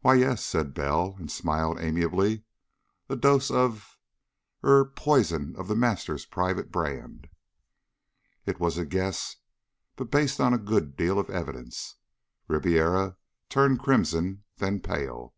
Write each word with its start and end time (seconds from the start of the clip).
"Why, 0.00 0.14
yes," 0.16 0.44
said 0.44 0.74
Bell, 0.74 1.14
and 1.20 1.30
smiled 1.30 1.78
amiably. 1.78 2.42
"A 3.08 3.14
dose 3.14 3.48
of 3.48 3.96
er 4.64 4.86
poison 4.86 5.54
of 5.54 5.68
The 5.68 5.76
Master's 5.76 6.26
private 6.26 6.72
brand." 6.72 7.28
It 8.44 8.58
was 8.58 8.76
a 8.76 8.84
guess, 8.84 9.36
but 9.94 10.10
based 10.10 10.40
on 10.40 10.52
a 10.52 10.58
good 10.58 10.96
deal 10.96 11.16
of 11.20 11.30
evidence. 11.30 11.94
Ribiera 12.48 13.18
turned 13.48 13.78
crimson, 13.78 14.42
then 14.56 14.80
pale. 14.80 15.32